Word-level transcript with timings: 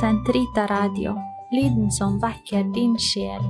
Sentrita 0.00 0.66
Radio, 0.66 1.14
lyden 1.52 1.92
som 1.92 2.20
vekker 2.20 2.64
din 2.74 2.98
sjel. 2.98 3.42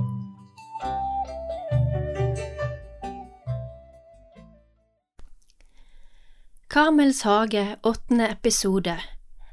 Karmels 6.67 7.21
hage, 7.21 7.77
åttende 7.83 8.27
episode 8.27 8.99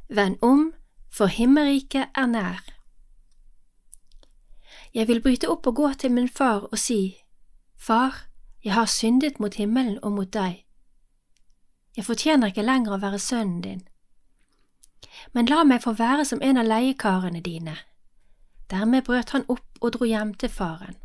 Vend 0.08 0.36
om, 0.42 0.72
for 1.10 1.26
himmelriket 1.26 2.12
er 2.14 2.26
nær. 2.26 2.60
Jeg 4.94 5.08
vil 5.08 5.22
bryte 5.22 5.48
opp 5.48 5.66
og 5.66 5.76
gå 5.76 5.92
til 5.92 6.12
min 6.12 6.28
far 6.28 6.68
og 6.68 6.78
si, 6.78 7.16
Far, 7.78 8.26
jeg 8.64 8.74
har 8.74 8.86
syndet 8.86 9.40
mot 9.40 9.54
himmelen 9.54 9.96
og 10.02 10.12
mot 10.12 10.32
deg. 10.32 10.60
Jeg 11.96 12.04
fortjener 12.04 12.52
ikke 12.52 12.68
lenger 12.68 12.98
å 12.98 13.00
være 13.00 13.18
sønnen 13.18 13.64
din. 13.64 13.82
Men 15.32 15.46
la 15.46 15.62
meg 15.64 15.82
få 15.84 15.94
være 15.98 16.24
som 16.24 16.42
en 16.42 16.60
av 16.60 16.68
leiekarene 16.68 17.40
dine. 17.40 17.76
Dermed 18.70 19.04
brøt 19.04 19.30
han 19.30 19.44
opp 19.48 19.80
og 19.80 19.94
dro 19.96 20.08
hjem 20.08 20.34
til 20.34 20.48
faren. 20.52 20.96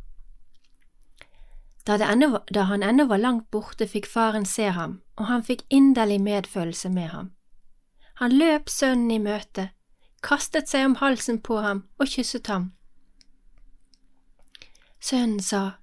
Da, 1.87 1.95
enda, 2.11 2.41
da, 2.51 2.63
han 2.67 2.83
ennå 2.83 3.05
var 3.07 3.17
langt 3.17 3.51
borte, 3.51 3.87
fikk 3.87 4.07
faren 4.11 4.45
se 4.45 4.67
ham, 4.75 4.99
og 5.15 5.29
han 5.29 5.43
fikk 5.43 5.63
inderlig 5.69 6.19
medfølelse 6.21 6.89
med 6.91 7.07
ham. 7.13 7.31
Han 8.19 8.33
løp 8.35 8.69
sønnen 8.69 9.11
i 9.11 9.19
møte, 9.23 9.69
kastet 10.23 10.67
seg 10.67 10.85
om 10.85 10.95
halsen 10.99 11.39
på 11.39 11.61
ham 11.63 11.85
og 11.99 12.09
kysset 12.11 12.47
ham. 12.51 12.71
Sønnen 14.99 15.39
sa, 15.39 15.77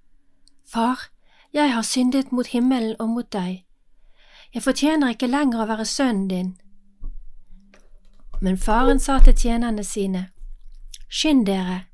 Far, 0.68 1.08
jeg 1.54 1.72
har 1.72 1.82
syndet 1.82 2.32
mot 2.32 2.46
himmelen 2.46 2.96
og 2.98 3.08
mot 3.08 3.32
deg. 3.32 3.64
Jeg 4.54 4.62
fortjener 4.62 5.14
ikke 5.14 5.30
lenger 5.30 5.62
å 5.62 5.68
være 5.70 5.86
sønnen 5.88 6.28
din. 6.28 6.50
Men 8.44 8.58
faren 8.60 9.00
sa 9.00 9.18
til 9.24 9.34
tjenerne 9.34 9.84
sine, 9.84 10.28
Skynd 11.08 11.46
dere, 11.48 11.86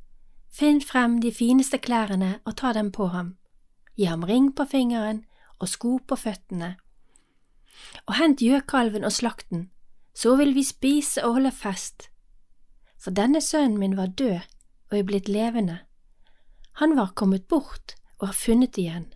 finn 0.50 0.80
frem 0.82 1.20
de 1.22 1.30
fineste 1.30 1.78
klærne 1.78 2.40
og 2.44 2.56
ta 2.58 2.72
dem 2.74 2.90
på 2.90 3.12
ham 3.14 3.36
gi 4.00 4.06
ham 4.08 4.24
ring 4.24 4.48
på 4.56 4.64
fingeren 4.64 5.24
og 5.60 5.68
sko 5.68 5.98
på 6.08 6.16
føttene. 6.16 6.70
Og 8.08 8.16
hent 8.16 8.40
gjøkalven 8.40 9.04
og 9.04 9.12
slakt 9.12 9.50
den, 9.50 9.68
så 10.16 10.36
vil 10.40 10.54
vi 10.56 10.64
spise 10.64 11.24
og 11.24 11.36
holde 11.36 11.52
fest. 11.52 12.08
For 13.00 13.12
denne 13.16 13.40
sønnen 13.44 13.78
min 13.80 13.96
var 13.96 14.12
død 14.20 14.40
og 14.90 14.98
er 14.98 15.06
blitt 15.08 15.28
levende. 15.28 15.80
Han 16.80 16.96
var 16.96 17.12
kommet 17.16 17.48
bort 17.48 17.96
og 18.18 18.30
har 18.30 18.36
funnet 18.36 18.78
igjen. 18.80 19.10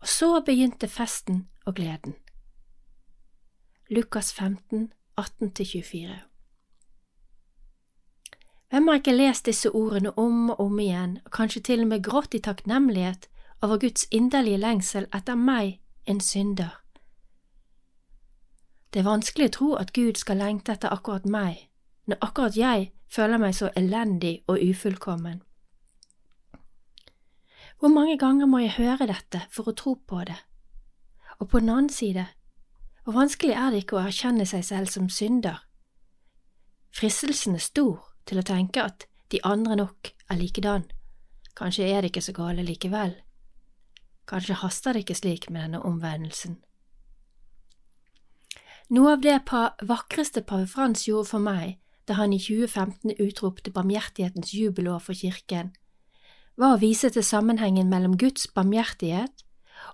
Og 0.00 0.08
så 0.08 0.42
begynte 0.46 0.88
festen 0.88 1.48
og 1.66 1.74
gleden. 1.74 2.14
Lukas 3.90 4.32
15, 4.32 4.92
18–24 5.18 6.33
Hvem 8.74 8.88
har 8.88 8.94
ikke 8.94 9.12
lest 9.12 9.46
disse 9.46 9.70
ordene 9.70 10.10
om 10.18 10.50
og 10.50 10.60
om 10.60 10.78
igjen, 10.82 11.18
og 11.24 11.30
kanskje 11.30 11.60
til 11.62 11.80
og 11.80 11.86
med 11.86 12.02
grått 12.02 12.32
i 12.34 12.40
takknemlighet 12.42 13.28
over 13.62 13.78
Guds 13.78 14.08
inderlige 14.10 14.58
lengsel 14.58 15.04
etter 15.14 15.36
meg, 15.38 15.76
en 16.10 16.18
synder. 16.20 16.72
Det 18.90 18.98
er 18.98 19.06
vanskelig 19.06 19.46
å 19.46 19.52
tro 19.56 19.68
at 19.78 19.92
Gud 19.94 20.18
skal 20.18 20.42
lengte 20.42 20.74
etter 20.74 20.90
akkurat 20.90 21.22
meg, 21.22 21.60
når 22.10 22.18
akkurat 22.26 22.56
jeg 22.58 22.88
føler 23.06 23.38
meg 23.38 23.54
så 23.54 23.68
elendig 23.78 24.32
og 24.50 24.58
ufullkommen. 24.58 25.38
Hvor 27.78 27.94
mange 27.94 28.16
ganger 28.18 28.50
må 28.50 28.58
jeg 28.64 28.74
høre 28.80 29.06
dette 29.06 29.44
for 29.54 29.70
å 29.70 29.76
tro 29.78 29.94
på 29.94 30.24
det? 30.26 30.40
Og 31.38 31.46
på 31.46 31.62
den 31.62 31.70
annen 31.70 31.94
side, 31.94 32.26
hvor 33.04 33.20
vanskelig 33.20 33.54
er 33.54 33.70
det 33.70 33.84
ikke 33.84 34.00
å 34.00 34.02
erkjenne 34.02 34.48
seg 34.50 34.66
selv 34.66 34.90
som 34.90 35.06
synder? 35.06 35.62
Fristelsen 36.90 37.54
er 37.54 37.62
stor 37.62 38.10
til 38.26 38.40
å 38.40 38.46
tenke 38.46 38.82
at 38.82 39.06
de 39.32 39.40
andre 39.44 39.76
nok 39.76 40.12
er 40.30 40.38
likedan, 40.40 40.84
kanskje 41.56 41.88
er 41.88 42.02
det 42.02 42.12
ikke 42.12 42.24
så 42.24 42.34
gale 42.36 42.64
likevel. 42.66 43.16
Kanskje 44.28 44.60
haster 44.60 44.94
det 44.94 45.04
ikke 45.04 45.18
slik 45.18 45.48
med 45.50 45.66
denne 45.66 45.82
omvendelsen. 45.84 46.58
Noe 48.94 49.14
av 49.16 49.24
det 49.24 49.38
vakreste 49.88 50.44
pave 50.44 50.68
Frans 50.68 51.06
gjorde 51.08 51.30
for 51.32 51.44
meg 51.44 51.78
da 52.08 52.18
han 52.18 52.34
i 52.36 52.38
2015 52.38 53.16
utropte 53.18 53.72
barmhjertighetens 53.72 54.52
jubelår 54.52 55.00
for 55.00 55.16
kirken, 55.16 55.72
var 56.56 56.76
å 56.76 56.80
vise 56.82 57.08
til 57.10 57.24
sammenhengen 57.24 57.88
mellom 57.90 58.18
Guds 58.20 58.46
barmhjertighet 58.54 59.44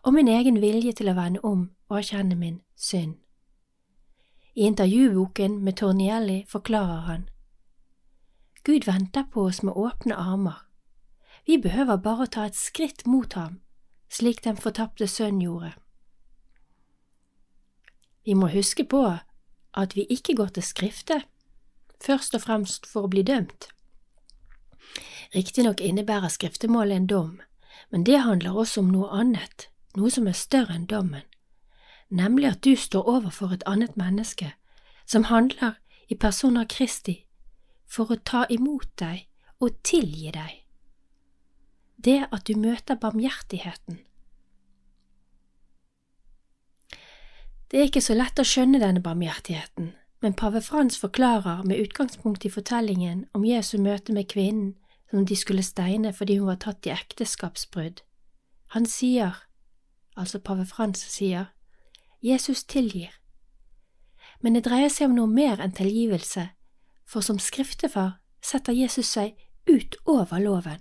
og 0.03 0.15
min 0.15 0.29
egen 0.29 0.59
vilje 0.61 0.93
til 0.99 1.11
å 1.11 1.17
vende 1.17 1.43
om 1.47 1.69
og 1.89 2.01
erkjenne 2.03 2.37
min 2.37 2.61
synd. 2.77 3.17
I 4.59 4.67
intervjuboken 4.67 5.61
med 5.65 5.79
Tornielli 5.79 6.43
forklarer 6.51 7.07
han 7.07 7.30
Gud 8.65 8.87
venter 8.87 9.25
på 9.33 9.49
oss 9.49 9.63
med 9.63 9.73
åpne 9.77 10.17
armer. 10.17 10.67
Vi 11.47 11.57
behøver 11.59 11.97
bare 11.97 12.27
å 12.27 12.31
ta 12.31 12.45
et 12.47 12.59
skritt 12.59 13.07
mot 13.07 13.33
ham 13.33 13.61
slik 14.11 14.43
den 14.45 14.59
fortapte 14.59 15.07
sønn 15.07 15.41
gjorde. 15.41 15.73
Vi 18.27 18.35
må 18.35 18.51
huske 18.51 18.85
på 18.85 19.03
at 19.71 19.97
vi 19.97 20.05
ikke 20.11 20.35
går 20.37 20.51
til 20.57 20.67
Skrifte, 20.67 21.23
først 22.03 22.35
og 22.35 22.43
fremst 22.45 22.89
for 22.91 23.07
å 23.07 23.13
bli 23.13 23.23
dømt. 23.23 23.71
Riktignok 25.35 25.81
innebærer 25.81 26.29
skriftemålet 26.29 26.97
en 26.97 27.07
dom, 27.07 27.35
men 27.91 28.05
det 28.05 28.25
handler 28.27 28.59
også 28.59 28.83
om 28.83 28.91
noe 28.91 29.11
annet, 29.15 29.69
noe 29.97 30.11
som 30.11 30.27
er 30.27 30.35
større 30.35 30.75
enn 30.75 30.89
dommen, 30.91 31.23
nemlig 32.11 32.51
at 32.51 32.65
du 32.67 32.75
står 32.77 33.07
overfor 33.07 33.55
et 33.55 33.67
annet 33.67 33.97
menneske, 33.97 34.53
som 35.07 35.31
handler 35.31 35.79
i 36.11 36.19
person 36.19 36.59
av 36.59 36.67
Kristi, 36.67 37.25
for 37.91 38.11
å 38.11 38.23
ta 38.25 38.47
imot 38.49 38.89
deg 39.03 39.27
og 39.61 39.77
tilgi 39.85 40.31
deg 40.33 40.61
det 42.05 42.29
at 42.33 42.47
du 42.49 42.57
møter 42.57 42.97
barmhjertigheten. 42.97 43.99
Det 47.71 47.79
er 47.79 47.87
ikke 47.87 48.03
så 48.03 48.17
lett 48.17 48.41
å 48.41 48.47
skjønne 48.47 48.81
denne 48.83 49.03
barmhjertigheten, 49.05 49.93
men 50.21 50.37
pave 50.37 50.63
Frans 50.65 50.99
forklarer 50.99 51.63
med 51.65 51.79
utgangspunkt 51.79 52.45
i 52.45 52.51
fortellingen 52.51 53.27
om 53.37 53.45
Jesu 53.47 53.77
møte 53.79 54.15
med 54.17 54.31
kvinnen 54.33 54.75
som 55.11 55.27
de 55.27 55.37
skulle 55.37 55.63
steine 55.67 56.13
fordi 56.15 56.39
hun 56.39 56.51
var 56.51 56.61
tatt 56.65 56.87
i 56.87 56.95
ekteskapsbrudd. 56.95 58.03
Han 58.75 58.87
sier, 58.87 59.37
altså 60.17 60.41
pave 60.43 60.67
Frans 60.67 61.03
sier, 61.05 61.51
Jesus 62.23 62.65
tilgir. 62.65 63.13
Men 64.41 64.57
det 64.57 64.65
dreier 64.67 64.91
seg 64.91 65.11
om 65.11 65.17
noe 65.19 65.31
mer 65.31 65.61
enn 65.63 65.75
tilgivelse, 65.77 66.49
for 67.11 67.27
som 67.27 67.39
skriftefar 67.43 68.21
setter 68.43 68.73
Jesus 68.73 69.11
seg 69.11 69.35
utover 69.67 70.39
loven. 70.39 70.81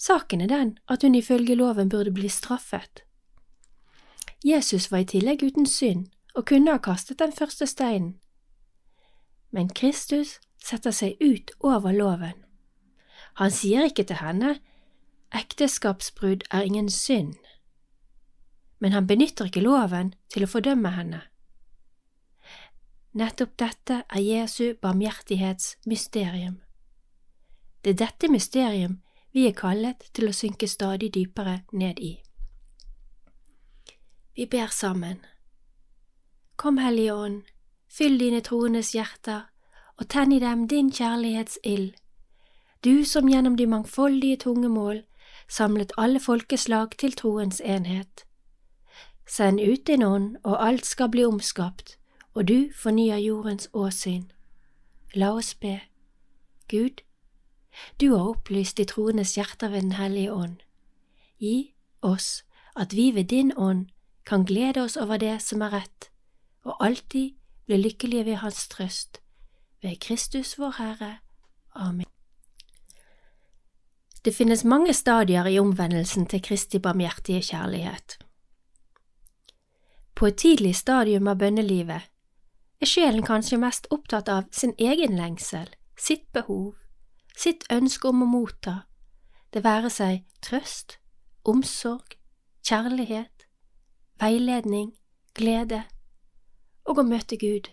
Saken 0.00 0.40
er 0.40 0.50
den 0.50 0.70
at 0.88 1.04
hun 1.04 1.14
ifølge 1.14 1.54
loven 1.54 1.88
burde 1.92 2.10
bli 2.10 2.28
straffet. 2.28 3.04
Jesus 4.44 4.90
var 4.90 5.04
i 5.04 5.10
tillegg 5.12 5.44
uten 5.44 5.68
synd 5.68 6.08
og 6.34 6.48
kunne 6.48 6.72
ha 6.72 6.80
kastet 6.82 7.20
den 7.20 7.32
første 7.32 7.66
steinen. 7.66 8.16
Men 9.52 9.68
Kristus 9.68 10.40
setter 10.64 10.90
seg 10.96 11.20
ut 11.20 11.52
over 11.60 11.92
loven. 11.92 12.40
Han 13.38 13.52
sier 13.52 13.86
ikke 13.86 14.04
til 14.08 14.18
henne 14.18 14.56
ekteskapsbrudd 15.32 16.44
er 16.50 16.66
ingen 16.66 16.88
synd, 16.92 17.36
men 18.80 18.92
han 18.92 19.06
benytter 19.06 19.48
ikke 19.48 19.64
loven 19.64 20.14
til 20.32 20.44
å 20.44 20.50
fordømme 20.50 20.92
henne. 20.92 21.22
Nettopp 23.12 23.58
dette 23.60 24.04
er 24.08 24.20
Jesu 24.20 24.74
barmhjertighets 24.80 25.76
mysterium. 25.86 26.60
Det 27.84 27.90
er 27.90 28.06
dette 28.06 28.30
mysterium 28.32 29.02
vi 29.32 29.46
er 29.48 29.56
kallet 29.56 30.06
til 30.16 30.30
å 30.30 30.36
synke 30.36 30.68
stadig 30.68 31.10
dypere 31.12 31.58
ned 31.72 32.00
i. 32.00 32.14
Vi 34.36 34.46
ber 34.48 34.72
sammen. 34.72 35.20
Kom, 36.56 36.78
Hellige 36.78 37.14
Ånd, 37.14 37.42
fyll 37.88 38.16
dine 38.20 38.40
troendes 38.40 38.94
hjerter 38.96 39.48
og 40.00 40.08
tenn 40.08 40.32
i 40.32 40.40
dem 40.40 40.64
din 40.68 40.88
kjærlighetsild, 40.88 41.92
du 42.84 43.04
som 43.04 43.28
gjennom 43.28 43.56
de 43.60 43.66
mangfoldige 43.68 44.40
tungemål 44.48 45.02
samlet 45.48 45.92
alle 45.98 46.20
folkeslag 46.20 46.96
til 46.98 47.12
troens 47.12 47.60
enhet. 47.60 48.24
Send 49.28 49.60
ut 49.60 49.86
din 49.86 50.02
ånd, 50.02 50.36
og 50.44 50.56
alt 50.66 50.86
skal 50.86 51.12
bli 51.12 51.24
omskapt, 51.24 51.98
og 52.34 52.48
du 52.48 52.68
fornyer 52.76 53.16
jordens 53.16 53.68
åsyn. 53.72 54.30
La 55.14 55.32
oss 55.32 55.54
be. 55.54 55.80
Gud, 56.68 57.02
du 58.00 58.14
har 58.14 58.28
opplyst 58.28 58.76
de 58.76 58.84
troendes 58.84 59.34
hjerter 59.34 59.68
ved 59.68 59.82
Den 59.82 59.92
hellige 59.92 60.32
ånd. 60.32 60.56
Gi 61.38 61.74
oss 62.02 62.44
at 62.76 62.96
vi 62.96 63.10
ved 63.14 63.24
din 63.24 63.52
ånd 63.56 63.86
kan 64.26 64.44
glede 64.44 64.80
oss 64.80 64.96
over 64.96 65.16
det 65.16 65.42
som 65.42 65.62
er 65.62 65.72
rett, 65.72 66.10
og 66.64 66.84
alltid 66.84 67.34
bli 67.66 67.76
lykkelige 67.76 68.24
ved 68.24 68.34
Hans 68.34 68.68
trøst. 68.68 69.20
Ved 69.82 70.00
Kristus 70.00 70.58
vår 70.58 70.78
Herre. 70.78 71.18
Amen. 71.74 72.06
Det 74.24 74.34
finnes 74.34 74.64
mange 74.64 74.92
stadier 74.92 75.46
i 75.46 75.58
omvendelsen 75.58 76.26
til 76.26 76.42
Kristi 76.42 76.78
barmhjertige 76.78 77.42
kjærlighet. 77.42 78.18
På 80.14 80.26
et 80.26 80.36
tidlig 80.36 80.76
stadium 80.76 81.26
av 81.28 81.38
bønnelivet 81.38 82.11
er 82.82 82.90
sjelen 82.90 83.22
kanskje 83.22 83.60
mest 83.62 83.86
opptatt 83.94 84.28
av 84.28 84.48
sin 84.50 84.74
egen 84.78 85.14
lengsel, 85.16 85.68
sitt 85.96 86.24
behov, 86.34 86.74
sitt 87.36 87.64
ønske 87.70 88.10
om 88.10 88.24
å 88.24 88.30
motta, 88.30 88.82
det 89.54 89.62
være 89.62 89.90
seg 89.92 90.24
trøst, 90.42 90.98
omsorg, 91.46 92.16
kjærlighet, 92.66 93.46
veiledning, 94.22 94.92
glede 95.38 95.84
og 96.88 96.98
å 96.98 97.06
møte 97.06 97.38
Gud. 97.38 97.70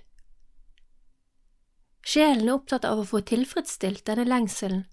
Sjelen 2.06 2.48
er 2.48 2.56
opptatt 2.56 2.86
av 2.86 3.02
å 3.02 3.08
få 3.08 3.22
tilfredsstilt 3.26 4.06
denne 4.08 4.28
lengselen, 4.30 4.86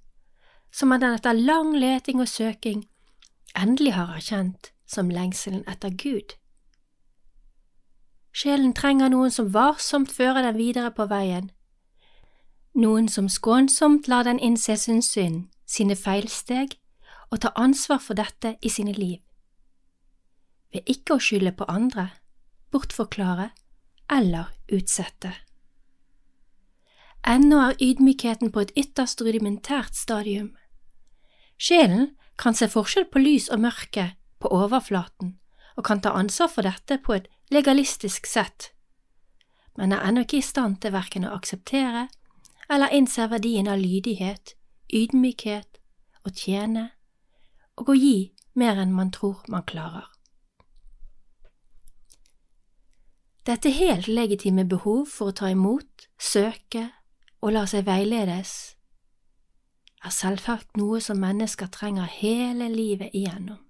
som 0.72 0.92
den 0.96 1.12
etter 1.12 1.36
lang 1.36 1.74
leting 1.76 2.20
og 2.20 2.28
søking 2.28 2.86
endelig 3.56 3.94
har 3.96 4.16
erkjent 4.16 4.72
som 4.88 5.12
lengselen 5.12 5.64
etter 5.70 5.92
Gud. 5.92 6.36
Sjelen 8.36 8.74
trenger 8.76 9.08
noen 9.08 9.32
som 9.32 9.48
varsomt 9.54 10.10
fører 10.12 10.44
den 10.44 10.58
videre 10.58 10.90
på 10.92 11.06
veien, 11.08 11.48
noen 12.76 13.06
som 13.08 13.30
skånsomt 13.32 14.10
lar 14.12 14.26
den 14.28 14.36
innse 14.36 14.74
sin 14.76 15.00
synd, 15.00 15.46
sine 15.64 15.96
feilsteg, 15.96 16.74
og 17.32 17.40
ta 17.40 17.54
ansvar 17.56 18.02
for 18.04 18.18
dette 18.18 18.58
i 18.60 18.68
sine 18.68 18.92
liv. 18.92 19.22
Ved 20.74 20.84
ikke 20.92 21.16
å 21.16 21.22
skylde 21.22 21.54
på 21.56 21.64
andre, 21.72 22.10
bortforklare 22.70 23.48
eller 24.12 24.52
utsette. 24.68 25.32
Ennå 27.26 27.62
er 27.70 27.80
ydmykheten 27.80 28.52
på 28.52 28.66
et 28.66 28.74
ytterst 28.76 29.24
rudimentært 29.24 29.96
stadium. 29.96 30.52
Sjelen 31.56 32.12
kan 32.36 32.54
se 32.54 32.68
forskjell 32.68 33.08
på 33.08 33.24
lys 33.24 33.48
og 33.48 33.64
mørke 33.64 34.10
på 34.44 34.52
overflaten 34.52 35.38
og 35.76 35.88
kan 35.88 36.04
ta 36.04 36.12
ansvar 36.12 36.52
for 36.52 36.68
dette 36.68 37.00
på 37.00 37.16
et 37.16 37.32
legalistisk 37.50 38.26
sett, 38.26 38.72
men 39.76 39.92
er 39.92 40.04
ennå 40.08 40.24
ikke 40.24 40.40
i 40.40 40.44
stand 40.44 40.80
til 40.82 40.94
verken 40.94 41.26
å 41.26 41.34
akseptere 41.36 42.08
eller 42.68 42.94
innse 42.94 43.28
verdien 43.30 43.68
av 43.70 43.78
lydighet, 43.78 44.56
ydmykhet, 44.92 45.78
å 46.26 46.32
tjene 46.34 46.90
og 47.76 47.92
å 47.92 47.94
gi 47.94 48.32
mer 48.58 48.80
enn 48.82 48.94
man 48.96 49.12
tror 49.14 49.44
man 49.52 49.66
klarer. 49.68 50.08
Dette 53.46 53.70
helt 53.70 54.08
legitime 54.10 54.64
behov 54.66 55.04
for 55.06 55.30
å 55.30 55.36
ta 55.38 55.52
imot, 55.52 56.08
søke 56.18 56.88
og 57.38 57.52
la 57.54 57.62
seg 57.70 57.84
veiledes 57.86 58.54
er 60.02 60.14
selvsagt 60.14 60.74
noe 60.78 60.98
som 61.02 61.20
mennesker 61.22 61.70
trenger 61.70 62.10
hele 62.10 62.66
livet 62.72 63.14
igjennom, 63.14 63.60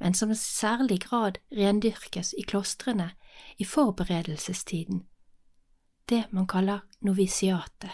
men 0.00 0.14
som 0.14 0.30
i 0.30 0.34
særlig 0.34 1.00
grad 1.00 1.38
rendyrkes 1.52 2.34
i 2.38 2.42
klostrene 2.42 3.10
i 3.58 3.64
forberedelsestiden, 3.64 5.06
det 6.08 6.24
man 6.30 6.46
kaller 6.46 6.80
novisiatet. 7.00 7.90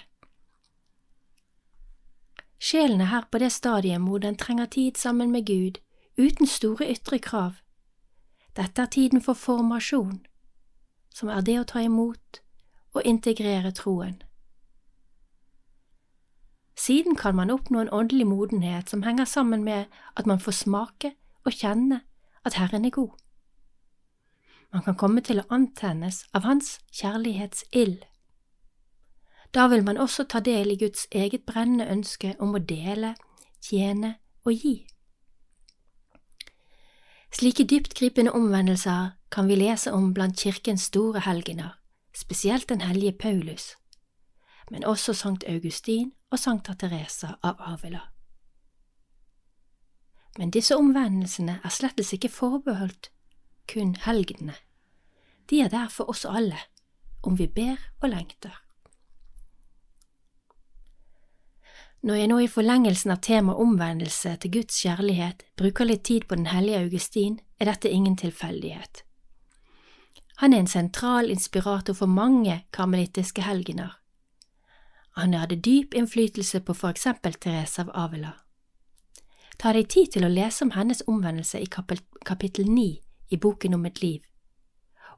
Sjelen 2.58 3.00
er 3.00 3.04
her 3.12 3.26
på 3.30 3.38
det 3.38 3.52
stadiet 3.52 4.00
hvor 4.00 4.18
den 4.18 4.36
trenger 4.36 4.66
tid 4.66 4.96
sammen 4.96 5.30
med 5.30 5.46
Gud, 5.46 5.80
uten 6.18 6.46
store 6.46 6.88
ytre 6.90 7.18
krav. 7.18 7.52
Dette 8.56 8.82
er 8.82 8.86
tiden 8.86 9.20
for 9.20 9.34
formasjon, 9.34 10.26
som 11.14 11.28
er 11.28 11.40
det 11.40 11.58
å 11.60 11.68
ta 11.68 11.82
imot 11.84 12.40
og 12.94 13.02
integrere 13.04 13.70
troen. 13.76 14.22
Siden 16.76 17.16
kan 17.16 17.36
man 17.36 17.50
oppnå 17.50 17.80
en 17.80 17.92
åndelig 17.92 18.26
modenhet 18.26 18.90
som 18.90 19.02
henger 19.02 19.24
sammen 19.24 19.64
med 19.64 19.84
at 20.16 20.26
man 20.26 20.40
får 20.40 20.52
smake 20.52 21.12
og 21.46 21.54
kjenne 21.54 22.00
at 22.44 22.58
Herren 22.58 22.84
er 22.84 22.90
god. 22.90 23.14
Man 24.72 24.82
kan 24.82 24.96
komme 24.98 25.22
til 25.24 25.40
å 25.40 25.46
antennes 25.50 26.24
av 26.34 26.44
Hans 26.44 26.76
kjærlighetsild. 26.92 28.02
Da 29.54 29.68
vil 29.72 29.84
man 29.86 29.98
også 29.98 30.26
ta 30.28 30.42
del 30.44 30.74
i 30.74 30.76
Guds 30.76 31.06
eget 31.10 31.46
brennende 31.46 31.86
ønske 31.88 32.34
om 32.42 32.54
å 32.54 32.60
dele, 32.60 33.14
tjene 33.62 34.16
og 34.44 34.52
gi. 34.52 34.76
Slike 37.32 37.64
dyptgripende 37.64 38.32
omvendelser 38.32 39.14
kan 39.30 39.48
vi 39.48 39.56
lese 39.58 39.92
om 39.92 40.12
blant 40.14 40.38
kirkens 40.40 40.88
store 40.90 41.20
helgener, 41.26 41.78
spesielt 42.14 42.68
den 42.68 42.80
hellige 42.80 43.12
Paulus, 43.12 43.74
men 44.70 44.84
også 44.84 45.14
Sankt 45.14 45.44
Augustin 45.48 46.12
og 46.30 46.38
Sankta 46.38 46.74
Teresa 46.74 47.36
av 47.42 47.60
Avila. 47.60 48.15
Men 50.36 50.52
disse 50.52 50.76
omvendelsene 50.76 51.60
er 51.64 51.72
slettes 51.72 52.12
ikke 52.12 52.32
forbeholdt 52.32 53.10
kun 53.72 53.96
helgenene. 54.04 54.54
De 55.50 55.60
er 55.62 55.68
der 55.72 55.88
for 55.88 56.10
oss 56.10 56.24
alle, 56.24 56.58
om 57.22 57.38
vi 57.38 57.46
ber 57.46 57.78
og 58.00 58.10
lengter. 58.10 58.62
Når 62.06 62.14
jeg 62.14 62.28
nå 62.30 62.38
i 62.38 62.50
forlengelsen 62.50 63.10
av 63.10 63.22
temaet 63.24 63.58
omvendelse 63.58 64.36
til 64.42 64.52
Guds 64.58 64.78
kjærlighet 64.84 65.42
bruker 65.58 65.88
litt 65.88 66.04
tid 66.06 66.28
på 66.28 66.36
den 66.38 66.46
hellige 66.52 66.84
Augustin, 66.84 67.40
er 67.58 67.70
dette 67.70 67.90
ingen 67.90 68.16
tilfeldighet. 68.20 69.02
Han 70.36 70.52
er 70.52 70.62
en 70.62 70.70
sentral 70.70 71.30
inspirator 71.32 71.96
for 71.96 72.06
mange 72.06 72.60
karmelittiske 72.70 73.42
helgener. 73.42 73.96
Han 75.16 75.32
hadde 75.34 75.56
dyp 75.56 75.94
innflytelse 75.96 76.60
på 76.60 76.76
for 76.76 76.92
eksempel 76.92 77.34
Therese 77.40 77.80
av 77.80 77.90
Avila. 77.94 78.34
Ta 79.58 79.72
deg 79.72 79.88
tid 79.88 80.12
til 80.12 80.26
å 80.26 80.32
lese 80.32 80.64
om 80.64 80.74
hennes 80.76 81.02
omvendelse 81.08 81.60
i 81.60 81.68
kapittel 81.68 82.68
ni 82.68 83.00
i 83.32 83.36
Boken 83.36 83.74
om 83.74 83.86
et 83.88 84.02
liv, 84.02 84.20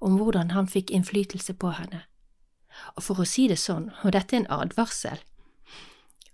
om 0.00 0.19
hvordan 0.19 0.55
han 0.55 0.70
fikk 0.70 0.90
innflytelse 0.94 1.55
på 1.58 1.73
henne. 1.75 2.05
Og 2.96 3.02
for 3.02 3.20
å 3.20 3.26
si 3.26 3.49
det 3.50 3.58
sånn, 3.58 3.90
og 4.05 4.14
dette 4.14 4.37
er 4.37 4.44
en 4.44 4.52
advarsel, 4.61 5.19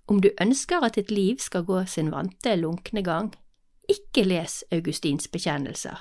om 0.07 0.21
du 0.21 0.29
ønsker 0.41 0.85
at 0.85 0.99
ditt 0.99 1.11
liv 1.11 1.41
skal 1.41 1.65
gå 1.65 1.81
sin 1.89 2.11
vante, 2.13 2.53
lunkne 2.61 3.01
gang, 3.03 3.33
ikke 3.89 4.27
les 4.29 4.63
Augustins 4.73 5.29
bekjennelser. 5.33 5.97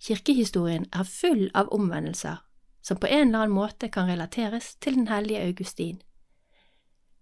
Kirkehistorien 0.00 0.88
er 0.90 1.06
full 1.06 1.50
av 1.54 1.70
omvendelser 1.70 2.40
som 2.82 2.96
på 2.96 3.06
en 3.06 3.28
eller 3.28 3.44
annen 3.44 3.54
måte 3.54 3.90
kan 3.92 4.08
relateres 4.08 4.74
til 4.80 4.96
den 4.96 5.08
hellige 5.08 5.42
Augustin. 5.46 6.00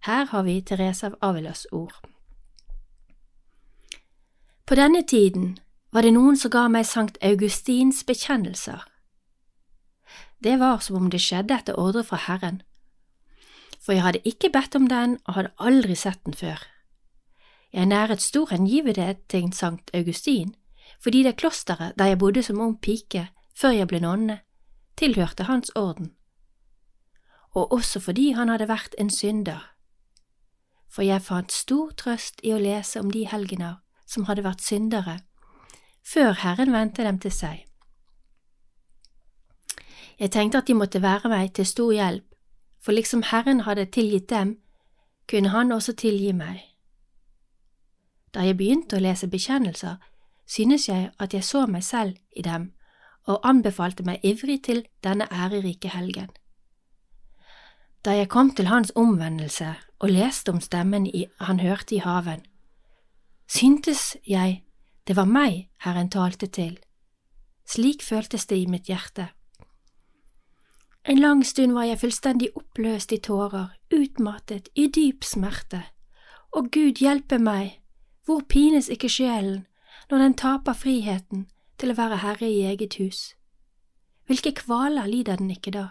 Her 0.06 0.24
har 0.30 0.42
vi 0.46 0.60
Therese 0.62 1.10
av 1.10 1.16
Avilas 1.20 1.66
ord. 1.72 1.92
På 4.68 4.74
denne 4.74 5.00
tiden 5.02 5.58
var 5.92 6.04
det 6.04 6.10
noen 6.12 6.36
som 6.36 6.50
ga 6.52 6.66
meg 6.68 6.84
Sankt 6.84 7.16
Augustins 7.24 8.02
bekjennelser. 8.04 8.82
Det 10.44 10.58
var 10.60 10.82
som 10.84 10.98
om 10.98 11.06
det 11.08 11.22
skjedde 11.24 11.56
etter 11.56 11.78
ordre 11.80 12.02
fra 12.04 12.18
Herren, 12.20 12.58
for 13.80 13.96
jeg 13.96 14.04
hadde 14.04 14.20
ikke 14.28 14.50
bedt 14.52 14.76
om 14.76 14.90
den 14.92 15.14
og 15.24 15.38
hadde 15.38 15.54
aldri 15.56 15.96
sett 15.96 16.20
den 16.28 16.36
før. 16.36 16.60
Jeg 17.72 17.88
næret 17.88 18.20
stor 18.20 18.52
hengivenhet 18.52 19.24
til 19.32 19.48
Sankt 19.56 19.88
Augustin, 19.94 20.52
fordi 21.00 21.22
det 21.24 21.38
klosteret 21.40 21.96
der 21.96 22.12
jeg 22.12 22.20
bodde 22.20 22.42
som 22.42 22.60
ung 22.60 22.76
pike 22.76 23.30
før 23.56 23.72
jeg 23.72 23.88
ble 23.88 24.04
nonne, 24.04 24.40
tilhørte 25.00 25.48
hans 25.48 25.72
orden, 25.76 26.12
og 27.56 27.72
også 27.72 28.04
fordi 28.04 28.30
han 28.36 28.52
hadde 28.52 28.68
vært 28.68 29.00
en 29.00 29.10
synder. 29.10 29.64
For 30.92 31.02
jeg 31.02 31.24
fant 31.24 31.52
stor 31.52 31.96
trøst 31.96 32.44
i 32.44 32.52
å 32.52 32.60
lese 32.60 33.00
om 33.00 33.08
de 33.10 33.24
helgener 33.24 33.80
som 34.08 34.24
hadde 34.24 34.44
vært 34.44 34.64
syndere, 34.64 35.18
før 36.02 36.32
Herren 36.40 36.72
vendte 36.72 37.04
dem 37.04 37.20
til 37.20 37.32
seg. 37.32 37.64
Jeg 40.18 40.32
tenkte 40.34 40.58
at 40.58 40.66
de 40.66 40.74
måtte 40.74 41.02
være 41.02 41.28
meg 41.30 41.52
til 41.54 41.66
stor 41.68 41.92
hjelp 41.92 42.28
for 42.80 42.92
liksom 42.92 43.22
Herren 43.22 43.60
hadde 43.60 43.84
tilgitt 43.84 44.30
dem, 44.30 44.56
kunne 45.28 45.48
Han 45.48 45.72
også 45.72 45.92
tilgi 45.92 46.32
meg. 46.32 46.60
Da 48.34 48.40
jeg 48.40 48.56
begynte 48.56 48.96
å 48.96 49.02
lese 49.02 49.28
bekjennelser, 49.28 49.96
synes 50.46 50.88
jeg 50.88 51.10
at 51.18 51.34
jeg 51.34 51.44
så 51.44 51.66
meg 51.66 51.84
selv 51.84 52.16
i 52.36 52.42
dem 52.42 52.72
og 53.28 53.40
anbefalte 53.44 54.02
meg 54.08 54.24
ivrig 54.24 54.62
til 54.64 54.86
denne 55.04 55.28
ærerike 55.32 55.88
helgen. 55.88 56.30
Da 58.04 58.16
jeg 58.16 58.28
kom 58.28 58.54
til 58.54 58.66
hans 58.66 58.92
omvendelse 58.94 59.74
og 59.98 60.08
leste 60.08 60.52
om 60.52 60.60
stemmen 60.60 61.10
han 61.40 61.60
hørte 61.60 61.94
i 61.94 61.98
haven, 61.98 62.40
syntes 63.48 64.16
jeg 64.26 64.62
det 65.08 65.16
var 65.16 65.24
meg 65.24 65.70
Herren 65.80 66.10
talte 66.12 66.46
til. 66.52 66.76
Slik 67.68 68.02
føltes 68.04 68.46
det 68.46 68.58
i 68.60 68.66
mitt 68.68 68.88
hjerte. 68.88 69.30
En 71.08 71.18
lang 71.18 71.46
stund 71.46 71.72
var 71.72 71.86
jeg 71.88 72.00
fullstendig 72.02 72.48
oppløst 72.56 73.12
i 73.12 73.20
tårer, 73.24 73.70
utmattet, 73.94 74.68
i 74.76 74.88
dyp 74.92 75.24
smerte. 75.24 75.80
Og 76.52 76.68
Gud 76.72 77.00
hjelpe 77.00 77.38
meg, 77.40 77.78
hvor 78.26 78.44
pines 78.48 78.90
ikke 78.92 79.08
sjelen 79.08 79.64
når 80.10 80.18
den 80.18 80.34
taper 80.36 80.76
friheten 80.76 81.46
til 81.80 81.92
å 81.92 81.96
være 81.96 82.20
herre 82.20 82.50
i 82.52 82.60
eget 82.68 82.98
hus? 83.00 83.32
Hvilke 84.28 84.52
kvaler 84.52 85.08
lider 85.08 85.40
den 85.40 85.54
ikke 85.56 85.72
da? 85.72 85.86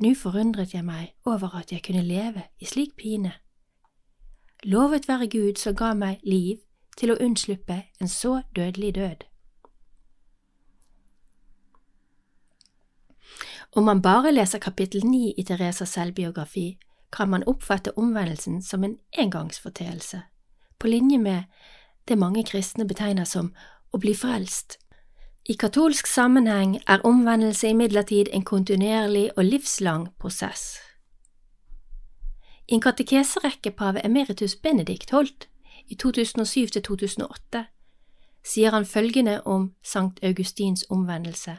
Nå 0.00 0.14
forundret 0.16 0.72
jeg 0.72 0.84
meg 0.88 1.12
over 1.28 1.58
at 1.60 1.72
jeg 1.72 1.84
kunne 1.84 2.04
leve 2.06 2.48
i 2.60 2.64
slik 2.64 2.96
pine. 2.96 3.34
Lovet 4.64 5.08
være 5.08 5.26
Gud 5.26 5.58
som 5.58 5.74
ga 5.74 5.90
meg 5.94 6.20
liv 6.22 6.60
til 6.96 7.10
å 7.10 7.18
unnslippe 7.20 7.82
en 8.00 8.08
så 8.08 8.42
dødelig 8.56 8.94
død. 8.94 9.24
Om 13.72 13.84
man 13.84 14.02
bare 14.02 14.32
leser 14.32 14.58
kapittel 14.58 15.04
ni 15.04 15.32
i 15.38 15.42
Teresas 15.42 15.88
selvbiografi, 15.88 16.78
kan 17.12 17.28
man 17.28 17.44
oppfatte 17.46 17.98
omvendelsen 17.98 18.62
som 18.62 18.84
en 18.84 18.98
engangsforteelse, 19.18 20.22
på 20.78 20.86
linje 20.86 21.18
med 21.18 21.42
det 22.08 22.18
mange 22.18 22.44
kristne 22.44 22.86
betegner 22.86 23.24
som 23.24 23.52
å 23.92 23.98
bli 23.98 24.14
frelst. 24.14 24.78
I 25.48 25.56
katolsk 25.58 26.06
sammenheng 26.06 26.78
er 26.86 27.02
omvendelse 27.04 27.68
imidlertid 27.68 28.28
en 28.32 28.44
kontinuerlig 28.44 29.30
og 29.36 29.44
livslang 29.44 30.08
prosess. 30.18 30.91
I 32.72 32.74
en 32.74 32.80
katekeserekke 32.80 33.70
pave 33.76 34.00
emeritus 34.00 34.54
Benedikt 34.56 35.10
holdt 35.12 35.44
i 35.92 35.96
2007–2008 36.02 37.60
sier 38.48 38.72
han 38.72 38.86
følgende 38.88 39.42
om 39.44 39.66
Sankt 39.84 40.22
Augustins 40.24 40.86
omvendelse. 40.88 41.58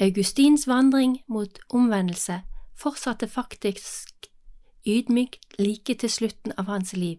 Augustins 0.00 0.68
vandring 0.68 1.22
mot 1.28 1.58
omvendelse 1.70 2.42
fortsatte 2.76 3.28
faktisk 3.28 4.28
ydmykt 4.86 5.58
like 5.58 5.94
til 5.94 6.10
slutten 6.10 6.52
av 6.58 6.68
hans 6.68 6.92
liv, 6.92 7.18